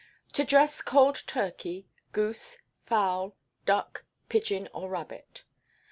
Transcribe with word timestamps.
To 0.33 0.43
Dress 0.43 0.81
Cold 0.81 1.21
Turkey, 1.27 1.85
Goose, 2.11 2.63
Fowl, 2.87 3.35
Duck, 3.67 4.03
Pigeon, 4.29 4.67
or 4.73 4.89
Rabbit. 4.89 5.43